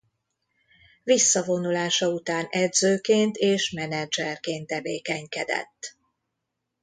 [1.03, 5.97] Visszavonulása után edzőként és menedzserként tevékenykedett.